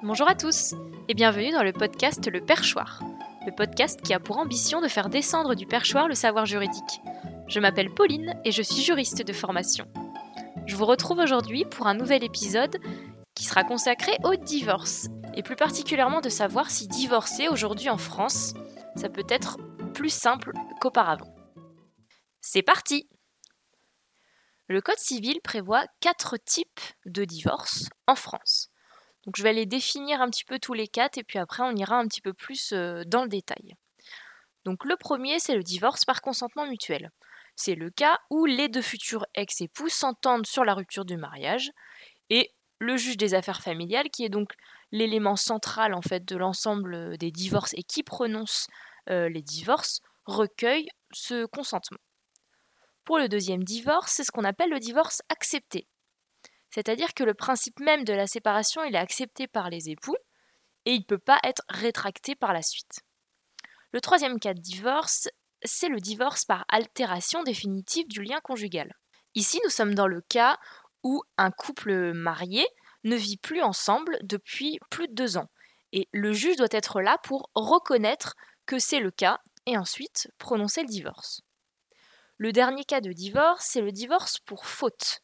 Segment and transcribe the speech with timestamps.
[0.00, 0.74] Bonjour à tous
[1.08, 3.02] et bienvenue dans le podcast Le Perchoir,
[3.44, 7.00] le podcast qui a pour ambition de faire descendre du perchoir le savoir juridique.
[7.48, 9.88] Je m'appelle Pauline et je suis juriste de formation.
[10.66, 12.78] Je vous retrouve aujourd'hui pour un nouvel épisode
[13.34, 18.54] qui sera consacré au divorce et plus particulièrement de savoir si divorcer aujourd'hui en France,
[18.94, 19.58] ça peut être
[19.94, 21.34] plus simple qu'auparavant.
[22.40, 23.08] C'est parti
[24.68, 28.70] Le Code civil prévoit quatre types de divorce en France.
[29.28, 31.76] Donc je vais les définir un petit peu tous les quatre et puis après on
[31.76, 33.74] ira un petit peu plus euh, dans le détail.
[34.64, 37.10] Donc le premier c'est le divorce par consentement mutuel.
[37.54, 41.72] C'est le cas où les deux futurs ex-époux s'entendent sur la rupture du mariage
[42.30, 44.54] et le juge des affaires familiales, qui est donc
[44.92, 48.66] l'élément central en fait de l'ensemble euh, des divorces et qui prononce
[49.10, 52.00] euh, les divorces, recueille ce consentement.
[53.04, 55.86] Pour le deuxième divorce, c'est ce qu'on appelle le divorce accepté.
[56.70, 60.16] C'est-à-dire que le principe même de la séparation, il est accepté par les époux
[60.84, 63.00] et il ne peut pas être rétracté par la suite.
[63.92, 65.28] Le troisième cas de divorce,
[65.62, 68.94] c'est le divorce par altération définitive du lien conjugal.
[69.34, 70.58] Ici, nous sommes dans le cas
[71.02, 72.66] où un couple marié
[73.04, 75.48] ne vit plus ensemble depuis plus de deux ans.
[75.92, 78.34] Et le juge doit être là pour reconnaître
[78.66, 81.42] que c'est le cas et ensuite prononcer le divorce.
[82.36, 85.22] Le dernier cas de divorce, c'est le divorce pour faute.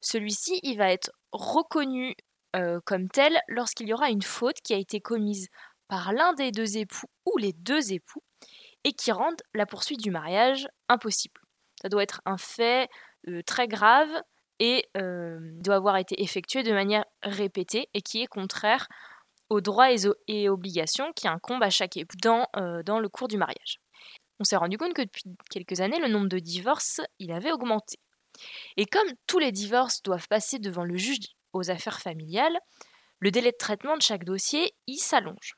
[0.00, 2.14] Celui-ci, il va être reconnu
[2.56, 5.48] euh, comme tel lorsqu'il y aura une faute qui a été commise
[5.88, 8.22] par l'un des deux époux ou les deux époux
[8.84, 11.40] et qui rendent la poursuite du mariage impossible.
[11.82, 12.88] Ça doit être un fait
[13.28, 14.10] euh, très grave
[14.60, 18.88] et euh, doit avoir été effectué de manière répétée et qui est contraire
[19.50, 22.46] aux droits et, obligations qui incombent à chaque époux dans,
[22.84, 23.80] dans le cours du mariage
[24.40, 27.98] on s'est rendu compte que depuis quelques années, le nombre de divorces, il avait augmenté.
[28.76, 32.58] Et comme tous les divorces doivent passer devant le juge aux affaires familiales,
[33.20, 35.56] le délai de traitement de chaque dossier, il s'allonge.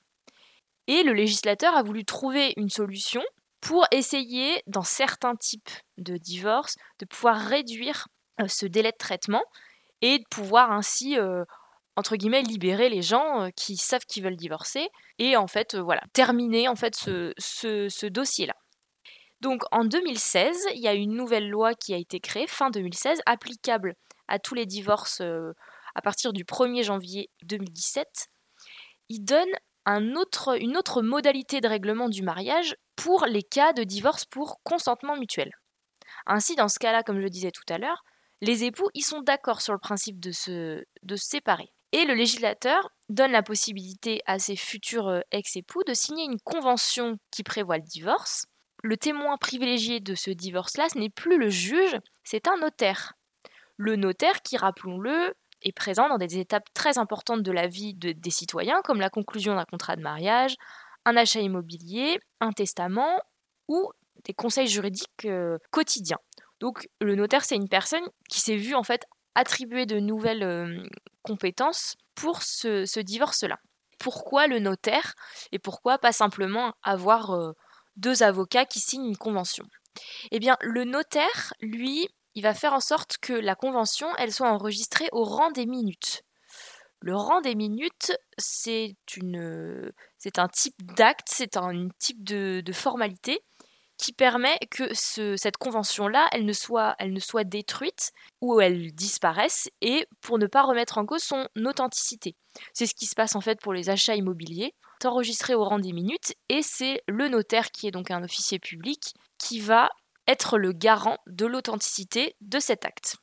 [0.86, 3.22] Et le législateur a voulu trouver une solution
[3.60, 8.08] pour essayer, dans certains types de divorces, de pouvoir réduire
[8.40, 9.42] euh, ce délai de traitement
[10.00, 11.44] et de pouvoir ainsi, euh,
[11.96, 14.88] entre guillemets, libérer les gens euh, qui savent qu'ils veulent divorcer
[15.19, 18.54] et en fait, voilà, terminer en fait ce dossier-là.
[19.40, 23.20] Donc en 2016, il y a une nouvelle loi qui a été créée, fin 2016,
[23.26, 23.94] applicable
[24.28, 25.52] à tous les divorces euh,
[25.94, 28.28] à partir du 1er janvier 2017.
[29.08, 29.48] Il donne
[29.86, 35.50] une autre modalité de règlement du mariage pour les cas de divorce pour consentement mutuel.
[36.26, 38.04] Ainsi, dans ce cas-là, comme je le disais tout à l'heure,
[38.42, 41.72] les époux ils sont d'accord sur le principe de se, de se séparer.
[41.92, 47.18] Et le législateur donne la possibilité à ses futurs euh, ex-époux de signer une convention
[47.32, 48.46] qui prévoit le divorce
[48.82, 53.14] le témoin privilégié de ce divorce-là, ce n'est plus le juge, c'est un notaire.
[53.76, 58.30] Le notaire qui, rappelons-le, est présent dans des étapes très importantes de la vie des
[58.30, 60.56] citoyens, comme la conclusion d'un contrat de mariage,
[61.04, 63.20] un achat immobilier, un testament
[63.69, 63.90] ou
[64.24, 66.19] des conseils juridiques euh, quotidiens.
[66.60, 69.04] Donc le notaire, c'est une personne qui s'est vue en fait
[69.34, 70.82] attribuer de nouvelles euh,
[71.22, 73.58] compétences pour ce, divorce-là.
[73.98, 75.14] Pourquoi le notaire
[75.52, 77.52] et pourquoi pas simplement avoir euh,
[78.00, 79.65] deux avocats qui signent une convention.
[80.31, 84.50] Eh bien, le notaire, lui, il va faire en sorte que la convention, elle soit
[84.50, 86.22] enregistrée au rang des minutes.
[87.00, 88.97] Le rang des minutes, c'est
[90.37, 93.41] un type d'acte, c'est un type de, formalité
[93.97, 99.71] qui permet que cette convention-là, elle ne soit, elle ne soit détruite ou elle disparaisse
[99.82, 102.34] et pour ne pas remettre en cause son authenticité.
[102.72, 104.75] C'est ce qui se passe en fait pour les achats immobiliers
[105.06, 109.15] enregistré au rang des minutes et c'est le notaire qui est donc un officier public
[109.38, 109.91] qui va
[110.27, 113.16] être le garant de l'authenticité de cet acte.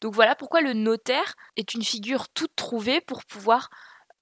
[0.00, 3.68] Donc voilà pourquoi le notaire est une figure toute trouvée pour pouvoir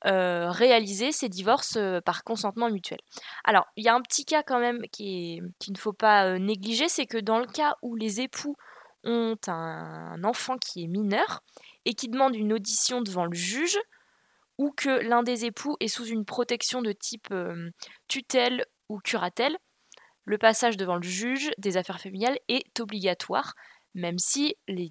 [0.07, 3.01] euh, réaliser ces divorces euh, par consentement mutuel.
[3.43, 6.39] Alors, il y a un petit cas quand même qu'il qui ne faut pas euh,
[6.39, 8.57] négliger, c'est que dans le cas où les époux
[9.03, 11.43] ont un enfant qui est mineur
[11.85, 13.79] et qui demande une audition devant le juge,
[14.59, 17.71] ou que l'un des époux est sous une protection de type euh,
[18.09, 19.57] tutelle ou curatelle,
[20.25, 23.55] le passage devant le juge des affaires familiales est obligatoire,
[23.95, 24.91] même si les,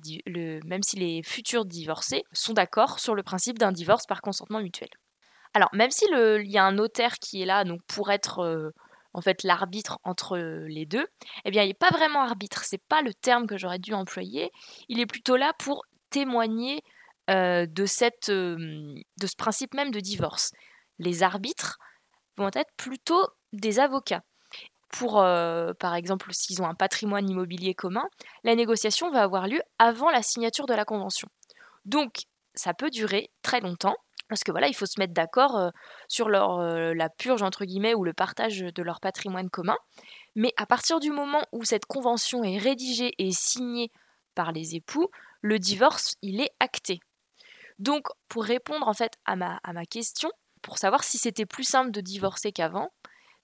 [0.66, 4.90] même si les futurs divorcés sont d'accord sur le principe d'un divorce par consentement mutuel.
[5.54, 6.10] Alors, même s'il
[6.46, 8.72] y a un notaire qui est là donc pour être euh,
[9.14, 11.06] en fait l'arbitre entre les deux,
[11.46, 14.52] eh bien, il n'est pas vraiment arbitre, c'est pas le terme que j'aurais dû employer.
[14.90, 16.82] Il est plutôt là pour témoigner
[17.28, 20.52] de, cette, euh, ce principe même de divorce.
[21.00, 21.78] Les arbitres
[22.38, 24.24] vont être plutôt des avocats.
[24.90, 28.08] Pour, euh, par exemple, s'ils ont un patrimoine immobilier commun,
[28.44, 31.28] la négociation va avoir lieu avant la signature de la convention.
[31.86, 32.22] Donc,
[32.56, 33.96] ça peut durer très longtemps,
[34.30, 35.72] Parce que voilà, il faut se mettre d'accord
[36.08, 39.78] sur leur, la purge, ou le partage de leur patrimoine commun.
[40.36, 43.92] Mais à partir du moment où cette convention est rédigée et signée
[44.36, 45.10] par les époux,
[45.42, 47.00] le divorce, il est acté.
[47.80, 50.32] Donc, pour répondre en fait à ma, question,
[50.62, 52.90] pour savoir si c'était plus simple de divorcer qu'avant,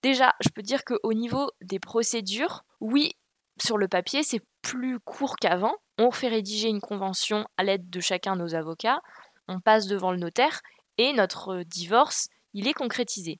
[0.02, 3.14] déjà, je peux dire qu'au niveau des procédures, oui,
[3.62, 5.76] sur le papier, c'est plus court qu'avant.
[6.00, 9.02] On fait rédiger une convention à l'aide de chacun de nos avocats,
[9.48, 10.62] on passe devant le notaire
[10.98, 13.40] et notre divorce, il est concrétisé.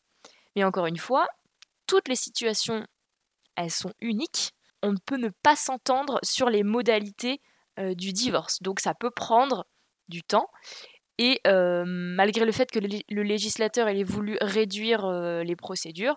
[0.56, 1.28] Mais encore une fois,
[1.88, 2.86] toutes les situations,
[3.56, 4.52] elles sont uniques.
[4.82, 7.42] On ne peut ne pas s'entendre sur les modalités
[7.80, 8.62] euh, du divorce.
[8.62, 9.66] Donc ça peut prendre
[10.08, 10.48] du temps.
[11.18, 16.16] Et euh, malgré le fait que le, législateur ait voulu réduire euh, les procédures,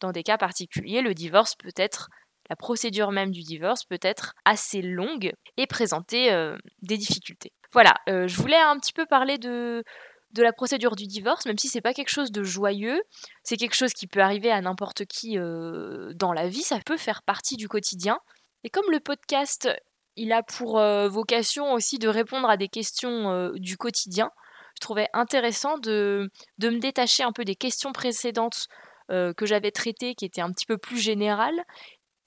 [0.00, 2.08] dans des cas particuliers, le divorce peut être,
[2.48, 7.52] la procédure même du divorce peut être assez longue et présenter euh, des difficultés.
[7.72, 9.82] Voilà, je voulais un petit peu parler de,
[10.30, 13.02] de la procédure du divorce, même si c'est pas quelque chose de joyeux,
[13.42, 17.24] c'est quelque chose qui peut arriver à n'importe qui dans la vie, ça peut faire
[17.24, 18.20] partie du quotidien.
[18.62, 19.68] Et comme le podcast
[20.16, 24.30] il a pour euh, vocation aussi de répondre à des questions euh, du quotidien.
[24.76, 26.30] Je trouvais intéressant de,
[26.60, 28.66] me détacher un peu des questions précédentes
[29.10, 31.64] euh, que j'avais traitées, qui étaient un petit peu plus générales,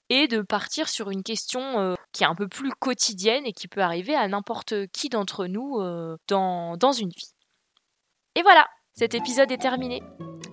[0.08, 3.82] et de partir sur une question qui est un peu plus quotidienne et qui peut
[3.82, 5.82] arriver à n'importe qui d'entre nous
[6.28, 7.34] dans une vie.
[8.34, 10.02] Et voilà, cet épisode est terminé.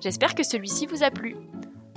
[0.02, 1.38] J'espère que celui-ci vous a plu.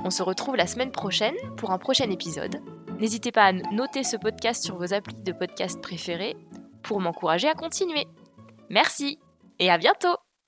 [0.05, 2.61] On se retrouve la semaine prochaine pour un prochain épisode.
[2.99, 6.37] N'hésitez pas à noter ce podcast sur vos applis de podcast préférés
[6.83, 8.07] pour m'encourager à continuer.
[8.71, 9.19] Merci
[9.59, 10.17] et à bientôt